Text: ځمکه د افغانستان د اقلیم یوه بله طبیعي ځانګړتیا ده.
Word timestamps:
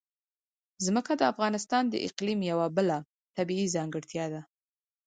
ځمکه 0.85 1.11
د 1.17 1.21
افغانستان 1.31 1.83
د 1.89 1.95
اقلیم 2.07 2.39
یوه 2.51 2.67
بله 2.77 2.97
طبیعي 3.37 3.67
ځانګړتیا 3.75 4.25
ده. 4.33 4.41